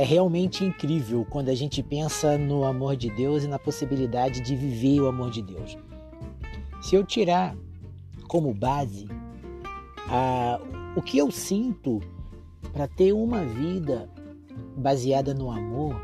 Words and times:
é 0.00 0.02
realmente 0.02 0.64
incrível 0.64 1.26
quando 1.28 1.50
a 1.50 1.54
gente 1.54 1.82
pensa 1.82 2.38
no 2.38 2.64
amor 2.64 2.96
de 2.96 3.10
Deus 3.10 3.44
e 3.44 3.46
na 3.46 3.58
possibilidade 3.58 4.40
de 4.40 4.56
viver 4.56 4.98
o 5.02 5.08
amor 5.08 5.30
de 5.30 5.42
Deus. 5.42 5.76
Se 6.80 6.94
eu 6.94 7.04
tirar 7.04 7.54
como 8.26 8.54
base 8.54 9.06
a, 10.08 10.58
o 10.96 11.02
que 11.02 11.18
eu 11.18 11.30
sinto 11.30 12.00
para 12.72 12.88
ter 12.88 13.12
uma 13.12 13.44
vida 13.44 14.08
baseada 14.74 15.34
no 15.34 15.50
amor, 15.50 15.94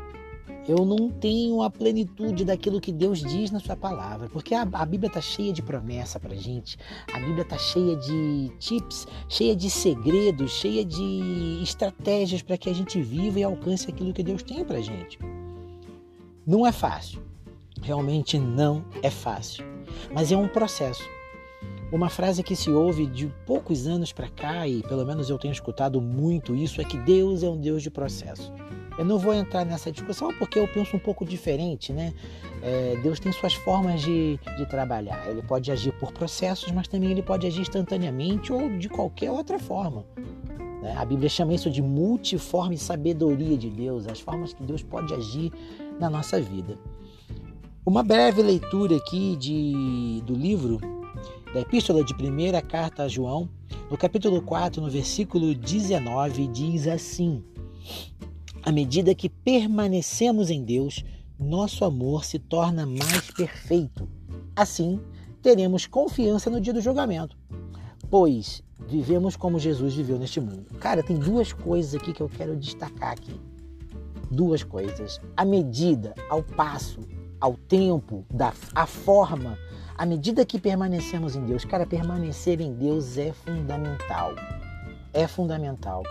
eu 0.67 0.85
não 0.85 1.09
tenho 1.09 1.61
a 1.61 1.69
plenitude 1.69 2.43
daquilo 2.43 2.81
que 2.81 2.91
Deus 2.91 3.19
diz 3.19 3.51
na 3.51 3.59
sua 3.59 3.75
palavra, 3.75 4.27
porque 4.29 4.53
a, 4.53 4.67
a 4.73 4.85
Bíblia 4.85 5.07
está 5.07 5.21
cheia 5.21 5.53
de 5.53 5.61
promessa 5.61 6.19
para 6.19 6.35
gente, 6.35 6.77
a 7.13 7.19
Bíblia 7.19 7.43
está 7.43 7.57
cheia 7.57 7.95
de 7.95 8.51
tips, 8.59 9.07
cheia 9.29 9.55
de 9.55 9.69
segredos, 9.69 10.51
cheia 10.51 10.83
de 10.83 11.61
estratégias 11.63 12.41
para 12.41 12.57
que 12.57 12.69
a 12.69 12.73
gente 12.73 13.01
viva 13.01 13.39
e 13.39 13.43
alcance 13.43 13.89
aquilo 13.89 14.13
que 14.13 14.23
Deus 14.23 14.43
tem 14.43 14.65
para 14.65 14.81
gente. 14.81 15.17
Não 16.45 16.67
é 16.67 16.71
fácil, 16.71 17.21
realmente 17.81 18.37
não 18.37 18.83
é 19.01 19.09
fácil, 19.09 19.63
mas 20.13 20.31
é 20.31 20.37
um 20.37 20.49
processo. 20.49 21.03
Uma 21.89 22.09
frase 22.09 22.43
que 22.43 22.53
se 22.53 22.69
ouve 22.69 23.07
de 23.07 23.27
poucos 23.45 23.87
anos 23.87 24.11
para 24.11 24.27
cá, 24.27 24.67
e 24.67 24.83
pelo 24.83 25.05
menos 25.05 25.29
eu 25.29 25.37
tenho 25.37 25.53
escutado 25.53 26.01
muito 26.01 26.53
isso, 26.53 26.81
é 26.81 26.83
que 26.83 26.97
Deus 26.97 27.43
é 27.43 27.49
um 27.49 27.57
Deus 27.57 27.81
de 27.81 27.89
processo. 27.89 28.51
Eu 28.97 29.05
não 29.05 29.19
vou 29.19 29.33
entrar 29.33 29.63
nessa 29.63 29.91
discussão 29.91 30.33
porque 30.39 30.57
eu 30.57 30.67
penso 30.67 30.95
um 30.95 30.99
pouco 30.99 31.23
diferente, 31.23 31.93
né? 31.93 32.13
É, 32.63 32.97
Deus 33.03 33.19
tem 33.19 33.31
suas 33.31 33.53
formas 33.53 34.01
de, 34.01 34.39
de 34.57 34.65
trabalhar. 34.65 35.27
Ele 35.27 35.41
pode 35.43 35.71
agir 35.71 35.91
por 35.93 36.11
processos, 36.11 36.71
mas 36.71 36.87
também 36.87 37.11
ele 37.11 37.21
pode 37.21 37.45
agir 37.45 37.61
instantaneamente 37.61 38.51
ou 38.51 38.69
de 38.77 38.89
qualquer 38.89 39.29
outra 39.29 39.59
forma. 39.59 40.03
Né? 40.81 40.95
A 40.97 41.05
Bíblia 41.05 41.29
chama 41.29 41.53
isso 41.53 41.69
de 41.69 41.81
multiforme 41.81 42.77
sabedoria 42.77 43.57
de 43.57 43.69
Deus, 43.69 44.07
as 44.07 44.19
formas 44.19 44.53
que 44.53 44.63
Deus 44.63 44.81
pode 44.81 45.13
agir 45.13 45.51
na 45.99 46.09
nossa 46.09 46.41
vida. 46.41 46.77
Uma 47.85 48.03
breve 48.03 48.41
leitura 48.41 48.97
aqui 48.97 49.35
de, 49.37 50.21
do 50.25 50.33
livro, 50.33 50.79
da 51.53 51.61
Epístola 51.61 52.03
de 52.03 52.13
Primeira 52.15 52.61
Carta 52.61 53.03
a 53.03 53.07
João, 53.07 53.47
no 53.89 53.97
capítulo 53.97 54.41
4, 54.41 54.81
no 54.81 54.89
versículo 54.89 55.55
19, 55.55 56.47
diz 56.47 56.87
assim: 56.87 57.43
à 58.67 58.71
medida 58.73 59.15
que 59.15 59.29
permanecemos 59.29 60.49
em 60.49 60.61
Deus, 60.61 61.01
nosso 61.39 61.85
amor 61.85 62.25
se 62.25 62.37
torna 62.37 62.85
mais 62.85 63.31
perfeito. 63.31 64.09
Assim, 64.53 64.99
teremos 65.41 65.85
confiança 65.85 66.49
no 66.49 66.59
dia 66.59 66.73
do 66.73 66.81
julgamento, 66.81 67.37
pois 68.09 68.61
vivemos 68.85 69.37
como 69.37 69.57
Jesus 69.57 69.93
viveu 69.93 70.19
neste 70.19 70.41
mundo. 70.41 70.65
Cara, 70.81 71.01
tem 71.01 71.17
duas 71.17 71.53
coisas 71.53 71.95
aqui 71.95 72.11
que 72.11 72.19
eu 72.19 72.27
quero 72.27 72.57
destacar 72.57 73.13
aqui. 73.13 73.39
Duas 74.29 74.65
coisas. 74.65 75.21
A 75.37 75.45
medida, 75.45 76.13
ao 76.29 76.43
passo, 76.43 76.99
ao 77.39 77.53
tempo, 77.53 78.25
da, 78.29 78.53
a 78.75 78.85
forma, 78.85 79.57
à 79.97 80.05
medida 80.05 80.45
que 80.45 80.59
permanecemos 80.59 81.37
em 81.37 81.45
Deus. 81.45 81.63
Cara, 81.63 81.87
permanecer 81.87 82.59
em 82.59 82.73
Deus 82.73 83.17
é 83.17 83.31
fundamental. 83.31 84.33
É 85.13 85.25
fundamental. 85.25 86.03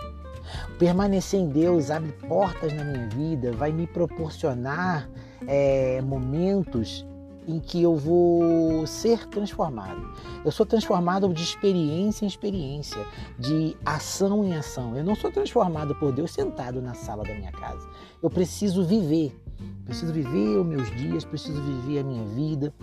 Permanecer 0.77 1.39
em 1.39 1.49
Deus 1.49 1.89
abre 1.89 2.11
portas 2.27 2.73
na 2.73 2.83
minha 2.83 3.07
vida, 3.09 3.51
vai 3.51 3.71
me 3.71 3.87
proporcionar 3.87 5.09
é, 5.47 6.01
momentos 6.01 7.05
em 7.47 7.59
que 7.59 7.81
eu 7.81 7.95
vou 7.95 8.85
ser 8.85 9.25
transformado. 9.27 10.13
Eu 10.43 10.51
sou 10.51 10.65
transformado 10.65 11.33
de 11.33 11.41
experiência 11.41 12.25
em 12.25 12.27
experiência, 12.27 13.03
de 13.39 13.75
ação 13.85 14.43
em 14.43 14.53
ação. 14.53 14.95
Eu 14.97 15.03
não 15.03 15.15
sou 15.15 15.31
transformado 15.31 15.95
por 15.95 16.11
Deus 16.11 16.31
sentado 16.31 16.81
na 16.81 16.93
sala 16.93 17.23
da 17.23 17.33
minha 17.33 17.51
casa. 17.51 17.87
Eu 18.21 18.29
preciso 18.29 18.83
viver. 18.83 19.33
Preciso 19.85 20.11
viver 20.11 20.57
os 20.57 20.65
meus 20.65 20.91
dias, 20.97 21.23
preciso 21.23 21.61
viver 21.61 21.99
a 21.99 22.03
minha 22.03 22.25
vida. 22.25 22.73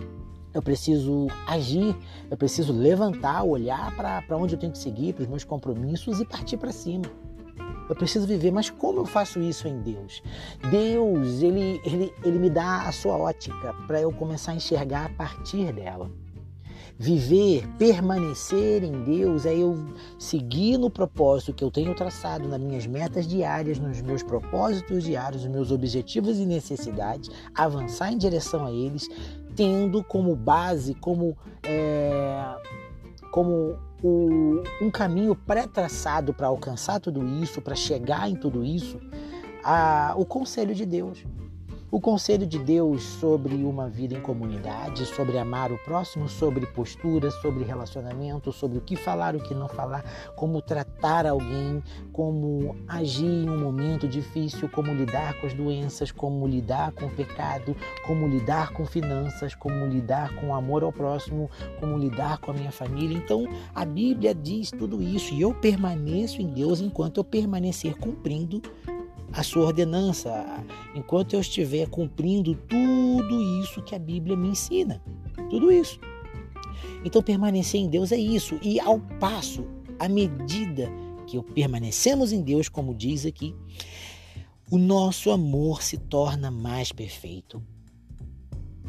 Eu 0.51 0.61
preciso 0.61 1.27
agir, 1.45 1.95
eu 2.31 2.37
preciso 2.37 2.73
levantar, 2.73 3.43
olhar 3.43 3.93
para 3.95 4.37
onde 4.37 4.55
eu 4.55 4.59
tenho 4.59 4.71
que 4.71 4.77
seguir, 4.77 5.13
para 5.13 5.23
os 5.23 5.27
meus 5.27 5.43
compromissos 5.43 6.19
e 6.19 6.25
partir 6.25 6.57
para 6.57 6.71
cima. 6.71 7.03
Eu 7.87 7.95
preciso 7.95 8.25
viver, 8.25 8.51
mas 8.51 8.69
como 8.69 8.99
eu 8.99 9.05
faço 9.05 9.39
isso 9.39 9.67
em 9.67 9.79
Deus? 9.81 10.23
Deus, 10.71 11.41
ele, 11.41 11.81
ele, 11.85 12.13
ele 12.23 12.39
me 12.39 12.49
dá 12.49 12.87
a 12.87 12.91
sua 12.91 13.15
ótica 13.15 13.73
para 13.85 14.01
eu 14.01 14.11
começar 14.11 14.51
a 14.51 14.55
enxergar 14.55 15.05
a 15.05 15.09
partir 15.09 15.71
dela. 15.71 16.09
Viver, 16.97 17.67
permanecer 17.77 18.81
em 18.81 19.03
Deus 19.03 19.45
é 19.45 19.53
eu 19.53 19.77
seguir 20.17 20.77
no 20.77 20.89
propósito 20.89 21.53
que 21.53 21.61
eu 21.61 21.69
tenho 21.69 21.93
traçado 21.93 22.47
nas 22.47 22.59
minhas 22.59 22.87
metas 22.87 23.27
diárias, 23.27 23.77
nos 23.77 24.01
meus 24.01 24.23
propósitos 24.23 25.03
diários, 25.03 25.43
nos 25.43 25.51
meus 25.51 25.71
objetivos 25.71 26.39
e 26.39 26.45
necessidades, 26.45 27.29
avançar 27.53 28.13
em 28.13 28.17
direção 28.17 28.65
a 28.65 28.71
eles, 28.71 29.09
tendo 29.57 30.01
como 30.05 30.33
base, 30.37 30.95
como, 30.95 31.37
é, 31.63 32.55
como 33.29 33.77
o, 34.05 34.63
um 34.79 34.91
caminho 34.91 35.35
pré-traçado 35.35 36.31
para 36.31 36.45
alcançar 36.45 36.99
tudo 36.99 37.25
isso, 37.41 37.59
para 37.59 37.75
chegar 37.75 38.29
em 38.29 38.35
tudo 38.35 38.63
isso, 38.63 38.99
a, 39.63 40.13
o 40.15 40.23
conselho 40.23 40.75
de 40.75 40.85
Deus. 40.85 41.25
O 41.95 42.01
conselho 42.01 42.45
de 42.45 42.59
Deus 42.59 43.03
sobre 43.03 43.55
uma 43.55 43.87
vida 43.87 44.13
em 44.13 44.19
comunidade, 44.19 45.05
sobre 45.05 45.37
amar 45.37 45.71
o 45.71 45.77
próximo, 45.77 46.27
sobre 46.27 46.65
postura, 46.65 47.31
sobre 47.31 47.63
relacionamento, 47.63 48.51
sobre 48.51 48.77
o 48.79 48.81
que 48.81 48.97
falar, 48.97 49.33
o 49.33 49.39
que 49.39 49.53
não 49.53 49.69
falar, 49.69 50.03
como 50.35 50.61
tratar 50.61 51.25
alguém, 51.25 51.81
como 52.11 52.75
agir 52.85 53.23
em 53.45 53.49
um 53.49 53.57
momento 53.57 54.09
difícil, 54.09 54.67
como 54.67 54.93
lidar 54.93 55.39
com 55.39 55.47
as 55.47 55.53
doenças, 55.53 56.11
como 56.11 56.45
lidar 56.45 56.91
com 56.91 57.05
o 57.05 57.15
pecado, 57.15 57.73
como 58.05 58.27
lidar 58.27 58.73
com 58.73 58.85
finanças, 58.85 59.55
como 59.55 59.85
lidar 59.85 60.35
com 60.35 60.49
o 60.49 60.53
amor 60.53 60.83
ao 60.83 60.91
próximo, 60.91 61.49
como 61.79 61.97
lidar 61.97 62.39
com 62.39 62.51
a 62.51 62.53
minha 62.53 62.73
família. 62.73 63.17
Então, 63.17 63.47
a 63.73 63.85
Bíblia 63.85 64.35
diz 64.35 64.69
tudo 64.69 65.01
isso 65.01 65.33
e 65.33 65.39
eu 65.39 65.53
permaneço 65.53 66.41
em 66.41 66.47
Deus 66.47 66.81
enquanto 66.81 67.21
eu 67.21 67.23
permanecer 67.23 67.97
cumprindo 67.97 68.61
a 69.35 69.43
sua 69.43 69.65
ordenança, 69.65 70.45
enquanto 70.95 71.33
eu 71.33 71.41
estiver 71.41 71.89
cumprindo 71.89 72.55
tudo 72.55 73.41
isso 73.61 73.81
que 73.81 73.93
a 73.93 73.99
Bíblia 73.99 74.35
me 74.35 74.47
ensina. 74.47 75.01
Tudo 75.49 75.71
isso. 75.71 75.99
Então, 77.03 77.21
permanecer 77.21 77.81
em 77.81 77.89
Deus 77.89 78.11
é 78.11 78.17
isso. 78.17 78.57
E 78.61 78.79
ao 78.79 78.99
passo, 79.19 79.67
à 79.99 80.07
medida 80.07 80.89
que 81.27 81.41
permanecemos 81.53 82.31
em 82.31 82.41
Deus, 82.41 82.69
como 82.69 82.95
diz 82.95 83.25
aqui, 83.25 83.53
o 84.71 84.77
nosso 84.77 85.29
amor 85.29 85.83
se 85.83 85.97
torna 85.97 86.49
mais 86.49 86.91
perfeito. 86.91 87.61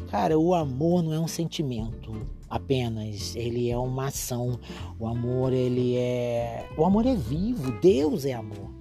Cara, 0.09 0.39
o 0.39 0.55
amor 0.55 1.03
não 1.03 1.13
é 1.13 1.19
um 1.19 1.27
sentimento 1.27 2.25
apenas, 2.49 3.35
ele 3.35 3.69
é 3.69 3.77
uma 3.77 4.07
ação. 4.07 4.57
O 4.97 5.05
amor, 5.05 5.51
ele 5.51 5.97
é, 5.97 6.69
o 6.77 6.85
amor 6.85 7.05
é 7.05 7.15
vivo, 7.15 7.77
Deus 7.81 8.23
é 8.23 8.33
amor. 8.33 8.76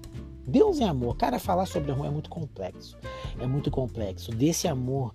Deus 0.47 0.81
é 0.81 0.85
amor. 0.85 1.17
Cara, 1.17 1.39
falar 1.39 1.67
sobre 1.67 1.91
amor 1.91 2.07
é 2.07 2.11
muito 2.11 2.31
complexo. 2.31 2.97
É 3.39 3.47
muito 3.47 3.71
complexo. 3.71 4.31
Desse 4.31 4.69
amor 4.69 5.13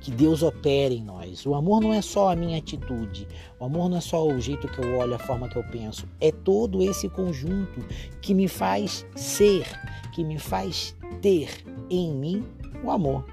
que 0.00 0.10
Deus 0.10 0.42
opera 0.42 0.92
em 0.92 1.02
nós. 1.02 1.46
O 1.46 1.54
amor 1.54 1.80
não 1.80 1.92
é 1.92 2.02
só 2.02 2.32
a 2.32 2.36
minha 2.36 2.58
atitude. 2.58 3.28
O 3.60 3.64
amor 3.64 3.88
não 3.88 3.98
é 3.98 4.00
só 4.00 4.26
o 4.26 4.40
jeito 4.40 4.66
que 4.66 4.80
eu 4.80 4.98
olho, 4.98 5.14
a 5.14 5.18
forma 5.18 5.48
que 5.48 5.56
eu 5.56 5.64
penso. 5.64 6.08
É 6.20 6.32
todo 6.32 6.82
esse 6.82 7.08
conjunto 7.08 7.80
que 8.20 8.34
me 8.34 8.48
faz 8.48 9.06
ser, 9.14 9.64
que 10.12 10.24
me 10.24 10.38
faz 10.38 10.96
ter 11.20 11.64
em 11.88 12.12
mim 12.12 12.44
o 12.82 12.90
amor. 12.90 13.24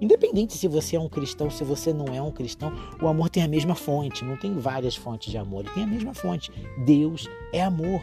Independente 0.00 0.54
se 0.54 0.66
você 0.66 0.96
é 0.96 1.00
um 1.00 1.08
cristão, 1.08 1.50
se 1.50 1.62
você 1.64 1.92
não 1.92 2.06
é 2.06 2.20
um 2.20 2.30
cristão, 2.30 2.72
o 3.00 3.06
amor 3.06 3.28
tem 3.28 3.42
a 3.42 3.48
mesma 3.48 3.74
fonte, 3.74 4.24
não 4.24 4.36
tem 4.36 4.54
várias 4.54 4.96
fontes 4.96 5.30
de 5.30 5.38
amor, 5.38 5.60
ele 5.64 5.74
tem 5.74 5.84
a 5.84 5.86
mesma 5.86 6.14
fonte. 6.14 6.50
Deus 6.84 7.28
é 7.52 7.62
amor. 7.62 8.02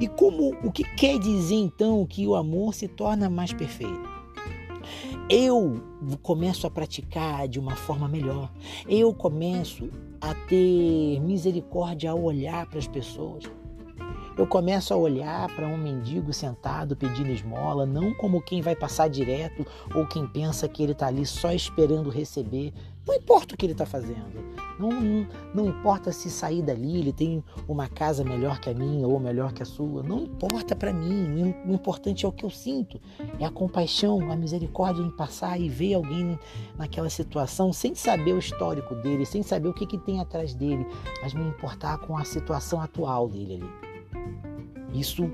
E 0.00 0.06
como 0.06 0.50
o 0.62 0.70
que 0.70 0.84
quer 0.96 1.18
dizer 1.18 1.56
então 1.56 2.06
que 2.06 2.26
o 2.26 2.36
amor 2.36 2.72
se 2.72 2.86
torna 2.86 3.28
mais 3.28 3.52
perfeito? 3.52 4.08
Eu 5.28 5.82
começo 6.22 6.66
a 6.66 6.70
praticar 6.70 7.48
de 7.48 7.58
uma 7.58 7.74
forma 7.74 8.08
melhor. 8.08 8.50
Eu 8.88 9.12
começo 9.12 9.90
a 10.20 10.34
ter 10.34 11.20
misericórdia 11.20 12.10
ao 12.12 12.22
olhar 12.22 12.66
para 12.66 12.78
as 12.78 12.86
pessoas. 12.86 13.44
Eu 14.38 14.46
começo 14.46 14.94
a 14.94 14.96
olhar 14.96 15.52
para 15.56 15.66
um 15.66 15.76
mendigo 15.76 16.32
sentado 16.32 16.96
pedindo 16.96 17.28
esmola, 17.28 17.84
não 17.84 18.14
como 18.14 18.40
quem 18.40 18.62
vai 18.62 18.76
passar 18.76 19.08
direto 19.08 19.66
ou 19.92 20.06
quem 20.06 20.28
pensa 20.28 20.68
que 20.68 20.80
ele 20.80 20.92
está 20.92 21.08
ali 21.08 21.26
só 21.26 21.50
esperando 21.50 22.08
receber. 22.08 22.72
Não 23.04 23.16
importa 23.16 23.54
o 23.54 23.58
que 23.58 23.66
ele 23.66 23.72
está 23.72 23.84
fazendo. 23.84 24.56
Não, 24.78 24.90
não, 24.90 25.26
não, 25.52 25.66
importa 25.66 26.12
se 26.12 26.30
sair 26.30 26.62
dali 26.62 27.00
ele 27.00 27.12
tem 27.12 27.42
uma 27.66 27.88
casa 27.88 28.22
melhor 28.22 28.60
que 28.60 28.70
a 28.70 28.74
minha 28.74 29.08
ou 29.08 29.18
melhor 29.18 29.52
que 29.52 29.60
a 29.60 29.66
sua. 29.66 30.04
Não 30.04 30.20
importa 30.20 30.76
para 30.76 30.92
mim. 30.92 31.52
O 31.66 31.72
importante 31.72 32.24
é 32.24 32.28
o 32.28 32.32
que 32.32 32.44
eu 32.44 32.50
sinto. 32.50 33.00
É 33.40 33.44
a 33.44 33.50
compaixão, 33.50 34.30
a 34.30 34.36
misericórdia 34.36 35.02
em 35.02 35.10
passar 35.10 35.58
e 35.58 35.68
ver 35.68 35.94
alguém 35.94 36.38
naquela 36.76 37.10
situação 37.10 37.72
sem 37.72 37.92
saber 37.92 38.34
o 38.34 38.38
histórico 38.38 38.94
dele, 38.94 39.26
sem 39.26 39.42
saber 39.42 39.66
o 39.66 39.74
que, 39.74 39.84
que 39.84 39.98
tem 39.98 40.20
atrás 40.20 40.54
dele, 40.54 40.86
mas 41.20 41.34
me 41.34 41.42
importar 41.42 41.98
com 41.98 42.16
a 42.16 42.24
situação 42.24 42.80
atual 42.80 43.26
dele 43.28 43.54
ali. 43.54 43.87
Isso, 44.92 45.30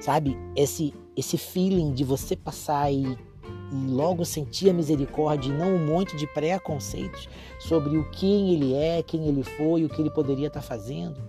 sabe, 0.00 0.36
esse, 0.56 0.92
esse 1.16 1.38
feeling 1.38 1.92
de 1.92 2.04
você 2.04 2.36
passar 2.36 2.92
e, 2.92 3.04
e 3.04 3.90
logo 3.90 4.24
sentir 4.24 4.70
a 4.70 4.72
misericórdia 4.72 5.50
e 5.50 5.56
não 5.56 5.74
um 5.74 5.86
monte 5.86 6.16
de 6.16 6.26
preconceitos 6.26 7.28
sobre 7.58 7.96
o 7.96 8.10
quem 8.10 8.54
ele 8.54 8.74
é, 8.74 9.02
quem 9.02 9.26
ele 9.28 9.42
foi, 9.42 9.84
o 9.84 9.88
que 9.88 10.00
ele 10.00 10.10
poderia 10.10 10.48
estar 10.48 10.62
fazendo. 10.62 11.20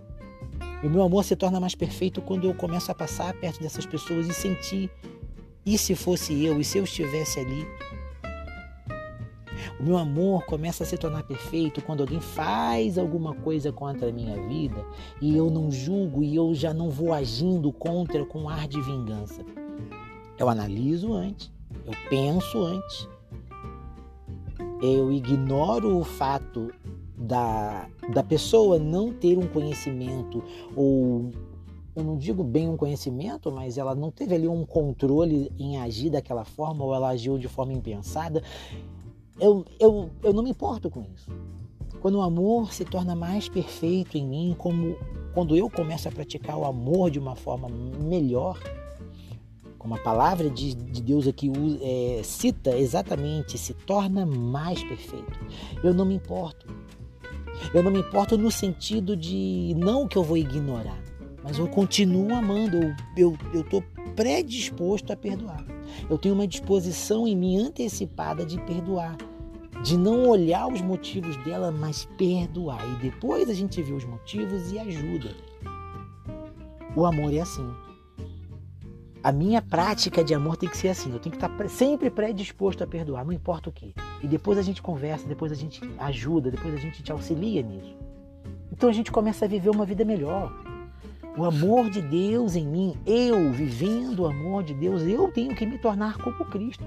E 0.82 0.88
o 0.88 0.90
meu 0.90 1.04
amor 1.04 1.24
se 1.24 1.36
torna 1.36 1.60
mais 1.60 1.76
perfeito 1.76 2.22
quando 2.22 2.48
eu 2.48 2.54
começo 2.54 2.92
a 2.92 2.96
passar 2.96 3.34
perto 3.34 3.62
dessas 3.62 3.86
pessoas 3.86 4.28
e 4.28 4.34
sentir. 4.34 4.90
E 5.66 5.78
se 5.78 5.94
fosse 5.94 6.46
eu? 6.46 6.60
E 6.60 6.64
se 6.64 6.78
eu 6.78 6.86
estivesse 6.86 7.40
ali? 7.40 7.68
O 9.80 9.84
meu 9.84 9.98
amor 9.98 10.46
começa 10.46 10.84
a 10.84 10.86
se 10.86 10.98
tornar 10.98 11.24
perfeito 11.24 11.82
quando 11.82 12.02
alguém 12.02 12.20
faz 12.20 12.98
alguma 12.98 13.34
coisa 13.34 13.72
contra 13.72 14.10
a 14.10 14.12
minha 14.12 14.36
vida 14.48 14.86
e 15.22 15.38
eu 15.38 15.50
não 15.50 15.72
julgo 15.72 16.22
e 16.22 16.36
eu 16.36 16.54
já 16.54 16.74
não 16.74 16.90
vou 16.90 17.14
agindo 17.14 17.72
contra 17.72 18.26
com 18.26 18.50
ar 18.50 18.68
de 18.68 18.82
vingança. 18.82 19.42
Eu 20.38 20.50
analiso 20.50 21.14
antes, 21.14 21.50
eu 21.86 21.94
penso 22.10 22.62
antes, 22.62 23.08
eu 24.82 25.14
ignoro 25.14 25.98
o 25.98 26.04
fato 26.04 26.74
da, 27.18 27.88
da 28.14 28.24
pessoa 28.24 28.78
não 28.78 29.14
ter 29.14 29.38
um 29.38 29.48
conhecimento 29.48 30.44
ou 30.76 31.32
eu 31.96 32.04
não 32.04 32.18
digo 32.18 32.44
bem 32.44 32.70
um 32.70 32.78
conhecimento, 32.78 33.52
mas 33.52 33.78
ela 33.78 33.96
não 33.96 34.12
teve 34.12 34.36
ali 34.36 34.48
um 34.48 34.66
controle 34.66 35.52
em 35.58 35.78
agir 35.78 36.10
daquela 36.10 36.46
forma 36.46 36.84
ou 36.84 36.94
ela 36.94 37.10
agiu 37.10 37.38
de 37.38 37.48
forma 37.48 37.74
impensada 37.74 38.44
eu, 39.40 39.66
eu, 39.80 40.10
eu 40.24 40.34
não 40.34 40.44
me 40.44 40.52
importo 40.52 40.90
com 40.90 41.06
isso. 41.16 41.30
Quando 42.02 42.16
o 42.16 42.22
amor 42.22 42.74
se 42.74 42.86
torna 42.86 43.16
mais 43.16 43.50
perfeito 43.50 44.18
em 44.18 44.26
mim, 44.26 44.56
como 44.58 44.96
quando 45.34 45.56
eu 45.56 45.70
começo 45.70 46.08
a 46.08 46.12
praticar 46.12 46.58
o 46.58 46.66
amor 46.66 47.12
de 47.12 47.20
uma 47.20 47.36
forma 47.36 47.68
melhor, 47.70 48.60
como 49.78 49.96
a 49.96 50.00
palavra 50.00 50.50
de, 50.50 50.76
de 50.76 51.02
Deus 51.02 51.28
aqui 51.28 51.52
é, 51.82 52.22
cita 52.24 52.78
exatamente, 52.78 53.58
se 53.58 53.74
torna 53.74 54.26
mais 54.26 54.84
perfeito. 54.84 55.40
Eu 55.84 55.94
não 55.94 56.06
me 56.06 56.16
importo. 56.16 56.68
Eu 57.74 57.84
não 57.84 57.92
me 57.92 58.00
importo 58.00 58.38
no 58.38 58.52
sentido 58.52 59.16
de 59.16 59.74
não 59.78 60.08
que 60.08 60.18
eu 60.18 60.24
vou 60.24 60.38
ignorar, 60.38 61.02
mas 61.44 61.58
eu 61.58 61.68
continuo 61.68 62.34
amando, 62.34 62.96
eu 63.18 63.38
estou 63.54 63.84
predisposto 64.16 65.12
a 65.12 65.16
perdoar. 65.16 65.66
Eu 66.10 66.18
tenho 66.18 66.36
uma 66.36 66.48
disposição 66.48 67.28
em 67.28 67.36
mim 67.36 67.58
antecipada 67.58 68.46
de 68.46 68.60
perdoar 68.62 69.18
de 69.84 69.98
não 69.98 70.28
olhar 70.28 70.68
os 70.68 70.82
motivos 70.82 71.38
dela, 71.38 71.72
mas 71.72 72.06
perdoar. 72.18 72.82
E 72.94 73.04
depois 73.04 73.50
a 73.50 73.54
gente 73.54 73.82
vê 73.82 73.94
os 73.94 74.06
motivos 74.06 74.72
e 74.72 74.80
ajuda. 74.80 75.36
O 76.96 77.06
amor 77.06 77.34
é 77.34 77.40
assim. 77.40 77.70
A 79.22 79.32
minha 79.32 79.62
prática 79.62 80.24
de 80.24 80.34
amor 80.34 80.58
tem 80.58 80.70
que 80.70 80.78
ser 80.78 80.90
assim. 80.90 81.12
Eu 81.12 81.20
tenho 81.20 81.36
que 81.36 81.46
estar 81.46 81.70
sempre 81.70 82.10
predisposto 82.10 82.84
a 82.84 82.88
perdoar, 82.88 83.26
não 83.26 83.34
importa 83.34 83.70
o 83.70 83.72
que. 83.72 83.94
E 84.24 84.28
depois 84.28 84.58
a 84.58 84.62
gente 84.62 84.82
conversa, 84.82 85.28
depois 85.28 85.52
a 85.52 85.56
gente 85.56 85.82
ajuda, 86.00 86.52
depois 86.52 86.74
a 86.74 86.78
gente 86.78 87.04
te 87.04 87.12
auxilia 87.12 87.62
nisso. 87.62 87.96
Então 88.72 88.90
a 88.90 88.94
gente 88.94 89.12
começa 89.12 89.46
a 89.46 89.48
viver 89.48 89.70
uma 89.70 89.86
vida 89.86 90.06
melhor. 90.06 90.54
O 91.38 91.46
amor 91.46 91.90
de 91.90 92.02
Deus 92.02 92.56
em 92.56 92.66
mim, 92.66 92.98
eu 93.06 93.52
vivendo 93.52 94.22
o 94.22 94.26
amor 94.26 94.64
de 94.64 94.74
Deus, 94.74 95.04
eu 95.04 95.32
tenho 95.32 95.56
que 95.56 95.66
me 95.66 95.78
tornar 95.78 96.18
como 96.18 96.46
Cristo. 96.46 96.86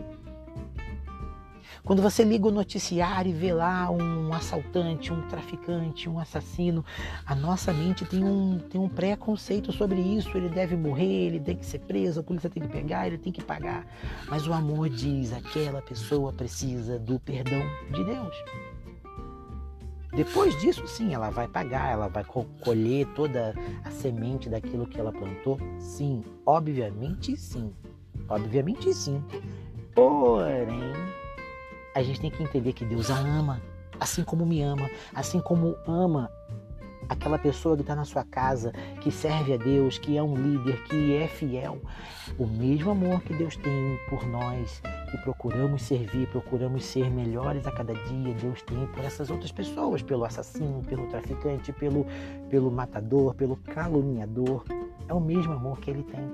Quando 1.85 2.01
você 2.01 2.23
liga 2.23 2.47
o 2.47 2.53
noticiário 2.53 3.31
e 3.31 3.33
vê 3.33 3.53
lá 3.53 3.91
um 3.91 4.33
assaltante, 4.33 5.13
um 5.13 5.23
traficante, 5.23 6.09
um 6.09 6.17
assassino, 6.17 6.85
a 7.27 7.35
nossa 7.35 7.73
mente 7.73 8.05
tem 8.05 8.23
um, 8.23 8.59
tem 8.59 8.81
um 8.81 8.89
preconceito 8.89 9.73
sobre 9.73 10.01
isso. 10.01 10.37
Ele 10.37 10.49
deve 10.49 10.77
morrer, 10.77 11.27
ele 11.27 11.41
tem 11.41 11.57
que 11.57 11.67
ser 11.67 11.81
preso, 11.81 12.21
a 12.21 12.23
polícia 12.23 12.49
tem 12.49 12.63
que 12.63 12.69
pegar, 12.69 13.09
ele 13.09 13.19
tem 13.19 13.33
que 13.33 13.43
pagar. 13.43 13.85
Mas 14.29 14.47
o 14.47 14.53
amor 14.53 14.89
diz: 14.89 15.33
aquela 15.33 15.83
pessoa 15.83 16.33
precisa 16.33 17.01
do 17.01 17.19
perdão 17.19 17.63
de 17.91 18.05
Deus. 18.05 18.37
Depois 20.15 20.61
disso, 20.61 20.87
sim, 20.87 21.15
ela 21.15 21.31
vai 21.31 21.49
pagar, 21.49 21.91
ela 21.91 22.07
vai 22.07 22.23
colher 22.63 23.07
toda 23.15 23.55
a 23.83 23.91
semente 23.91 24.49
daquilo 24.49 24.87
que 24.87 25.01
ela 25.01 25.11
plantou? 25.11 25.59
Sim, 25.81 26.23
obviamente 26.47 27.37
sim. 27.37 27.73
Obviamente 28.29 28.93
sim. 28.93 29.25
Porém, 29.95 30.93
a 31.95 32.03
gente 32.03 32.21
tem 32.21 32.31
que 32.31 32.43
entender 32.43 32.73
que 32.73 32.85
Deus 32.85 33.11
a 33.11 33.17
ama, 33.17 33.61
assim 34.01 34.25
como 34.25 34.45
me 34.47 34.63
ama, 34.63 34.91
assim 35.15 35.41
como 35.41 35.77
ama 35.87 36.31
aquela 37.09 37.39
pessoa 37.39 37.77
que 37.77 37.83
está 37.83 37.95
na 37.95 38.05
sua 38.05 38.25
casa, 38.25 38.73
que 39.01 39.11
serve 39.11 39.55
a 39.55 39.57
Deus, 39.57 39.99
que 39.99 40.17
é 40.17 40.23
um 40.23 40.35
líder, 40.35 40.83
que 40.85 41.15
é 41.15 41.29
fiel. 41.29 41.81
O 42.39 42.47
mesmo 42.47 42.91
amor 42.91 43.21
que 43.23 43.35
Deus 43.35 43.57
tem 43.57 43.99
por 44.09 44.27
nós, 44.27 44.81
que 45.11 45.19
procuramos 45.19 45.83
servir, 45.83 46.27
procuramos 46.29 46.85
ser 46.85 47.11
melhores 47.11 47.67
a 47.67 47.73
cada 47.73 47.93
dia, 47.95 48.35
Deus 48.35 48.63
tem 48.63 48.87
por 48.89 49.05
essas 49.05 49.31
outras 49.31 49.53
pessoas, 49.53 50.03
pelo 50.03 50.25
assassino, 50.25 50.83
pelo 50.83 51.07
traficante, 51.09 51.73
pelo, 51.73 52.07
pelo 52.49 52.71
matador, 52.71 53.35
pelo 53.35 53.57
caluniador. 53.57 54.65
É 55.09 55.15
o 55.15 55.21
mesmo 55.21 55.53
amor 55.53 55.79
que 55.81 55.91
Ele 55.91 56.03
tem. 56.05 56.33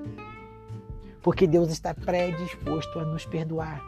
Porque 1.22 1.46
Deus 1.46 1.70
está 1.70 1.92
predisposto 1.92 2.98
a 3.00 3.04
nos 3.04 3.26
perdoar. 3.26 3.82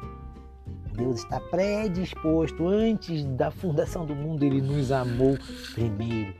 Deus 0.97 1.21
está 1.21 1.41
predisposto, 1.41 2.67
antes 2.67 3.25
da 3.25 3.51
fundação 3.51 4.05
do 4.05 4.15
mundo, 4.15 4.45
Ele 4.45 4.61
nos 4.61 4.93
amou 4.93 5.39
primeiro. 5.75 6.35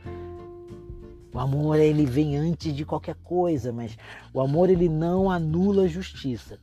O 1.33 1.39
amor 1.39 1.79
ele 1.79 2.05
vem 2.05 2.35
antes 2.35 2.75
de 2.75 2.83
qualquer 2.83 3.15
coisa, 3.23 3.71
mas 3.71 3.97
o 4.33 4.41
amor 4.41 4.69
ele 4.69 4.89
não 4.89 5.31
anula 5.31 5.83
a 5.83 5.87
justiça. 5.87 6.59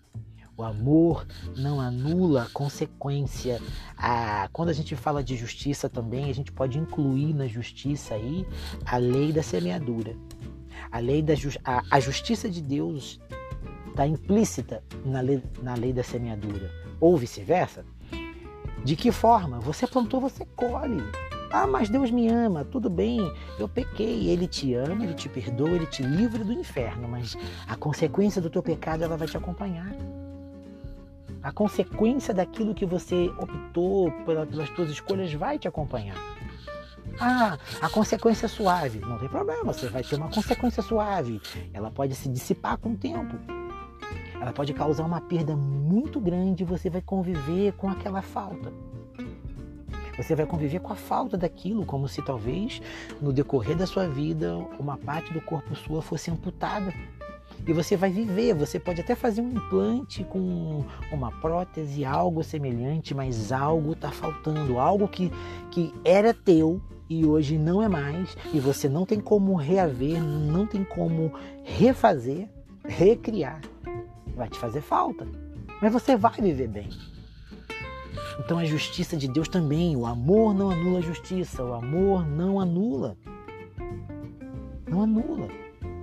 O 0.58 0.62
amor 0.62 1.26
não 1.56 1.80
anula 1.80 2.42
a 2.42 2.48
consequência. 2.50 3.62
A, 3.96 4.48
quando 4.52 4.68
a 4.68 4.72
gente 4.72 4.94
fala 4.94 5.22
de 5.22 5.36
justiça 5.36 5.88
também, 5.88 6.28
a 6.28 6.34
gente 6.34 6.52
pode 6.52 6.78
incluir 6.78 7.32
na 7.32 7.46
justiça 7.46 8.14
aí 8.14 8.46
a 8.84 8.98
lei 8.98 9.32
da 9.32 9.42
semeadura. 9.42 10.14
A 10.90 10.98
lei 10.98 11.22
da 11.22 11.34
a, 11.64 11.82
a 11.90 12.00
justiça 12.00 12.50
de 12.50 12.60
Deus 12.60 13.18
está 13.98 14.06
implícita 14.06 14.80
na 15.04 15.20
lei, 15.20 15.42
na 15.60 15.74
lei 15.74 15.92
da 15.92 16.04
semeadura 16.04 16.70
ou 17.00 17.16
vice-versa? 17.16 17.84
De 18.84 18.94
que 18.94 19.10
forma? 19.10 19.58
Você 19.58 19.88
plantou, 19.88 20.20
você 20.20 20.46
colhe. 20.54 21.02
Ah, 21.50 21.66
mas 21.66 21.88
Deus 21.88 22.08
me 22.10 22.28
ama, 22.28 22.64
tudo 22.64 22.88
bem, 22.88 23.20
eu 23.58 23.68
pequei. 23.68 24.28
Ele 24.28 24.46
te 24.46 24.72
ama, 24.74 25.02
ele 25.02 25.14
te 25.14 25.28
perdoa, 25.28 25.70
ele 25.70 25.86
te 25.86 26.04
livra 26.04 26.44
do 26.44 26.52
inferno, 26.52 27.08
mas 27.08 27.36
a 27.66 27.74
consequência 27.74 28.40
do 28.40 28.48
teu 28.48 28.62
pecado 28.62 29.02
ela 29.02 29.16
vai 29.16 29.26
te 29.26 29.36
acompanhar. 29.36 29.92
A 31.42 31.50
consequência 31.50 32.32
daquilo 32.32 32.74
que 32.74 32.86
você 32.86 33.32
optou 33.36 34.12
pelas 34.24 34.70
tuas 34.70 34.90
escolhas 34.90 35.32
vai 35.32 35.58
te 35.58 35.66
acompanhar. 35.66 36.16
Ah, 37.18 37.58
a 37.80 37.88
consequência 37.88 38.46
é 38.46 38.48
suave. 38.48 39.00
Não 39.00 39.18
tem 39.18 39.28
problema, 39.28 39.72
você 39.72 39.88
vai 39.88 40.04
ter 40.04 40.14
uma 40.14 40.28
consequência 40.28 40.82
suave. 40.84 41.40
Ela 41.72 41.90
pode 41.90 42.14
se 42.14 42.28
dissipar 42.28 42.78
com 42.78 42.90
o 42.90 42.96
tempo 42.96 43.57
ela 44.40 44.52
pode 44.52 44.72
causar 44.72 45.04
uma 45.04 45.20
perda 45.20 45.56
muito 45.56 46.20
grande 46.20 46.62
e 46.62 46.66
você 46.66 46.88
vai 46.88 47.02
conviver 47.02 47.72
com 47.72 47.88
aquela 47.88 48.22
falta. 48.22 48.72
Você 50.16 50.34
vai 50.34 50.46
conviver 50.46 50.80
com 50.80 50.92
a 50.92 50.96
falta 50.96 51.36
daquilo, 51.36 51.86
como 51.86 52.08
se 52.08 52.20
talvez 52.22 52.82
no 53.20 53.32
decorrer 53.32 53.76
da 53.76 53.86
sua 53.86 54.08
vida 54.08 54.56
uma 54.78 54.96
parte 54.96 55.32
do 55.32 55.40
corpo 55.40 55.74
sua 55.76 56.02
fosse 56.02 56.30
amputada. 56.30 56.92
E 57.66 57.72
você 57.72 57.96
vai 57.96 58.10
viver, 58.10 58.54
você 58.54 58.78
pode 58.78 59.00
até 59.00 59.14
fazer 59.14 59.40
um 59.40 59.50
implante 59.50 60.24
com 60.24 60.84
uma 61.12 61.30
prótese, 61.30 62.04
algo 62.04 62.42
semelhante, 62.42 63.14
mas 63.14 63.52
algo 63.52 63.92
está 63.92 64.10
faltando, 64.10 64.78
algo 64.78 65.06
que, 65.06 65.30
que 65.70 65.92
era 66.04 66.32
teu 66.32 66.80
e 67.10 67.24
hoje 67.24 67.58
não 67.58 67.82
é 67.82 67.88
mais, 67.88 68.36
e 68.52 68.60
você 68.60 68.88
não 68.88 69.06
tem 69.06 69.20
como 69.20 69.54
reaver, 69.54 70.22
não 70.22 70.66
tem 70.66 70.84
como 70.84 71.32
refazer, 71.64 72.48
recriar 72.84 73.60
vai 74.38 74.48
te 74.48 74.58
fazer 74.58 74.80
falta, 74.80 75.26
mas 75.82 75.92
você 75.92 76.16
vai 76.16 76.32
viver 76.32 76.68
bem. 76.68 76.88
Então 78.38 78.56
a 78.56 78.64
justiça 78.64 79.16
de 79.16 79.28
Deus 79.28 79.48
também, 79.48 79.96
o 79.96 80.06
amor 80.06 80.54
não 80.54 80.70
anula 80.70 81.00
a 81.00 81.02
justiça, 81.02 81.62
o 81.62 81.74
amor 81.74 82.24
não 82.26 82.60
anula. 82.60 83.16
Não 84.88 85.02
anula. 85.02 85.48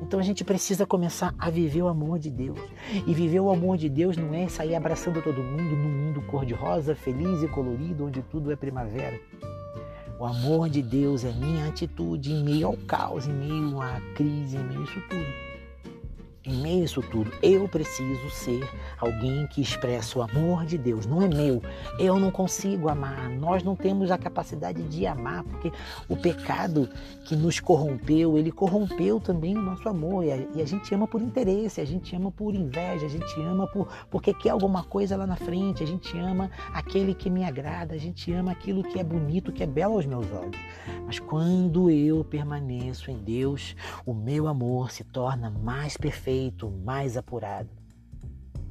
Então 0.01 0.19
a 0.19 0.23
gente 0.23 0.43
precisa 0.43 0.85
começar 0.85 1.33
a 1.39 1.49
viver 1.49 1.81
o 1.81 1.87
amor 1.87 2.19
de 2.19 2.29
Deus. 2.29 2.59
E 3.07 3.13
viver 3.13 3.39
o 3.39 3.49
amor 3.49 3.77
de 3.77 3.89
Deus 3.89 4.17
não 4.17 4.33
é 4.33 4.47
sair 4.47 4.75
abraçando 4.75 5.21
todo 5.23 5.41
mundo 5.41 5.75
num 5.75 5.89
mundo 5.89 6.21
cor-de-rosa, 6.23 6.93
feliz 6.93 7.41
e 7.41 7.47
colorido, 7.47 8.05
onde 8.05 8.21
tudo 8.21 8.51
é 8.51 8.55
primavera. 8.55 9.19
O 10.19 10.25
amor 10.25 10.69
de 10.69 10.81
Deus 10.81 11.23
é 11.25 11.31
minha 11.31 11.67
atitude 11.67 12.31
em 12.31 12.43
meio 12.43 12.67
ao 12.67 12.77
caos, 12.77 13.27
em 13.27 13.33
meio 13.33 13.81
à 13.81 13.99
crise, 14.15 14.57
em 14.57 14.63
meio 14.63 14.81
a 14.81 14.83
isso 14.83 15.01
tudo. 15.09 15.44
Em 16.47 16.53
meio 16.61 16.81
a 16.81 16.85
isso 16.85 17.01
tudo, 17.01 17.31
eu 17.41 17.67
preciso 17.67 18.29
ser 18.29 18.69
alguém 18.99 19.47
que 19.47 19.61
expressa 19.61 20.19
o 20.19 20.21
amor 20.21 20.65
de 20.65 20.77
Deus. 20.77 21.05
Não 21.05 21.21
é 21.21 21.27
meu. 21.27 21.61
Eu 21.99 22.19
não 22.19 22.29
consigo 22.29 22.87
amar. 22.87 23.29
Nós 23.29 23.63
não 23.63 23.75
temos 23.75 24.11
a 24.11 24.17
capacidade 24.17 24.83
de 24.83 25.07
amar, 25.07 25.43
porque 25.43 25.71
o 26.07 26.15
pecado 26.15 26.89
que 27.25 27.35
nos 27.35 27.59
corrompeu, 27.59 28.37
ele 28.37 28.51
corrompeu 28.51 29.19
também 29.19 29.57
o 29.57 29.61
nosso 29.61 29.87
amor. 29.89 30.23
E 30.23 30.31
a, 30.31 30.37
e 30.55 30.61
a 30.61 30.65
gente 30.65 30.93
ama 30.93 31.07
por 31.07 31.21
interesse, 31.21 31.81
a 31.81 31.85
gente 31.85 32.15
ama 32.15 32.31
por 32.31 32.53
inveja, 32.53 33.05
a 33.05 33.09
gente 33.09 33.41
ama 33.41 33.67
por, 33.67 33.87
porque 34.11 34.33
quer 34.33 34.49
alguma 34.49 34.83
coisa 34.83 35.17
lá 35.17 35.25
na 35.25 35.35
frente, 35.35 35.83
a 35.83 35.87
gente 35.87 36.17
ama 36.17 36.51
aquele 36.73 37.15
que 37.15 37.29
me 37.29 37.43
agrada, 37.43 37.95
a 37.95 37.97
gente 37.97 38.31
ama 38.31 38.51
aquilo 38.51 38.83
que 38.83 38.99
é 38.99 39.03
bonito, 39.03 39.51
que 39.51 39.63
é 39.63 39.67
belo 39.67 39.95
aos 39.95 40.05
meus 40.05 40.31
olhos. 40.31 40.59
Mas 41.05 41.19
quando 41.19 41.89
eu 41.89 42.23
permaneço 42.23 43.09
em 43.09 43.17
Deus, 43.17 43.75
o 44.05 44.13
meu 44.13 44.47
amor 44.47 44.91
se 44.91 45.03
torna 45.03 45.49
mais 45.49 45.97
perfeito 45.97 46.34
feito 46.35 46.69
mais 46.83 47.15
apurado. 47.15 47.69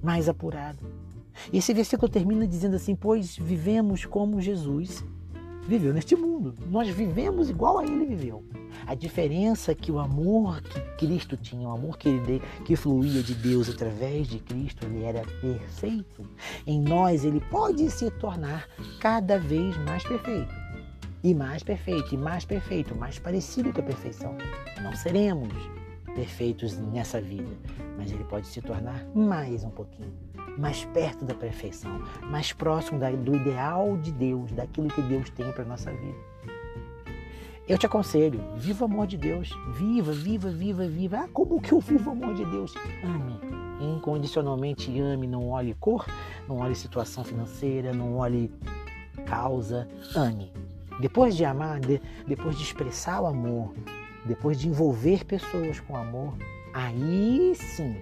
Mais 0.02 0.28
apurado. 0.28 0.78
E 1.50 1.56
esse 1.58 1.72
versículo 1.72 2.10
termina 2.10 2.46
dizendo 2.46 2.76
assim: 2.76 2.94
Pois 2.94 3.36
vivemos 3.36 4.04
como 4.04 4.40
Jesus 4.40 5.02
viveu 5.66 5.94
neste 5.94 6.14
mundo. 6.14 6.54
Nós 6.66 6.88
vivemos 6.88 7.48
igual 7.48 7.78
a 7.78 7.84
ele 7.84 8.04
viveu. 8.04 8.44
A 8.86 8.94
diferença 8.94 9.72
é 9.72 9.74
que 9.74 9.90
o 9.90 9.98
amor 9.98 10.60
que 10.60 11.06
Cristo 11.06 11.38
tinha, 11.38 11.66
o 11.66 11.72
amor 11.72 11.96
que, 11.96 12.10
ele, 12.10 12.42
que 12.66 12.76
fluía 12.76 13.22
de 13.22 13.34
Deus 13.34 13.70
através 13.70 14.28
de 14.28 14.38
Cristo, 14.40 14.84
ele 14.84 15.02
era 15.02 15.22
perfeito. 15.40 16.22
Em 16.66 16.82
nós, 16.82 17.24
ele 17.24 17.40
pode 17.50 17.90
se 17.90 18.10
tornar 18.10 18.68
cada 19.00 19.38
vez 19.38 19.74
mais 19.86 20.04
perfeito. 20.04 20.52
E 21.22 21.34
mais 21.34 21.62
perfeito, 21.62 22.14
e 22.14 22.18
mais 22.18 22.44
perfeito, 22.44 22.94
mais 22.94 23.18
parecido 23.18 23.72
com 23.72 23.80
a 23.80 23.84
perfeição. 23.84 24.36
Não 24.82 24.94
seremos 24.94 25.48
perfeitos 26.14 26.78
nessa 26.78 27.20
vida, 27.20 27.50
mas 27.98 28.10
ele 28.10 28.24
pode 28.24 28.46
se 28.46 28.60
tornar 28.62 29.04
mais 29.14 29.64
um 29.64 29.70
pouquinho, 29.70 30.12
mais 30.56 30.84
perto 30.86 31.24
da 31.24 31.34
perfeição, 31.34 32.02
mais 32.22 32.52
próximo 32.52 33.00
do 33.22 33.36
ideal 33.36 33.96
de 33.98 34.12
Deus, 34.12 34.52
daquilo 34.52 34.88
que 34.88 35.02
Deus 35.02 35.28
tem 35.30 35.50
para 35.52 35.64
nossa 35.64 35.90
vida. 35.90 36.34
Eu 37.66 37.78
te 37.78 37.86
aconselho, 37.86 38.40
viva 38.56 38.84
o 38.84 38.88
amor 38.88 39.06
de 39.06 39.16
Deus, 39.16 39.50
viva, 39.72 40.12
viva, 40.12 40.50
viva, 40.50 40.86
viva. 40.86 41.20
Ah, 41.20 41.28
como 41.32 41.60
que 41.62 41.72
eu 41.72 41.80
vivo 41.80 42.10
o 42.10 42.12
amor 42.12 42.34
de 42.34 42.44
Deus? 42.44 42.74
Ame, 43.02 43.40
incondicionalmente 43.96 45.00
ame, 45.00 45.26
não 45.26 45.48
olhe 45.48 45.74
cor, 45.80 46.04
não 46.46 46.58
olhe 46.58 46.74
situação 46.74 47.24
financeira, 47.24 47.94
não 47.94 48.16
olhe 48.18 48.52
causa, 49.24 49.88
ame. 50.14 50.52
Depois 51.00 51.34
de 51.34 51.44
amar, 51.46 51.80
de, 51.80 52.02
depois 52.26 52.56
de 52.56 52.64
expressar 52.64 53.22
o 53.22 53.26
amor, 53.26 53.72
depois 54.24 54.58
de 54.58 54.68
envolver 54.68 55.24
pessoas 55.24 55.80
com 55.80 55.96
amor, 55.96 56.34
aí 56.72 57.54
sim 57.54 57.96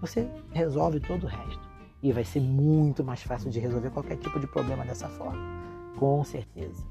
você 0.00 0.28
resolve 0.52 1.00
todo 1.00 1.24
o 1.24 1.28
resto. 1.28 1.60
E 2.02 2.12
vai 2.12 2.24
ser 2.24 2.40
muito 2.40 3.04
mais 3.04 3.22
fácil 3.22 3.50
de 3.50 3.60
resolver 3.60 3.90
qualquer 3.90 4.16
tipo 4.16 4.40
de 4.40 4.46
problema 4.46 4.84
dessa 4.84 5.08
forma. 5.08 5.40
Com 5.96 6.24
certeza. 6.24 6.84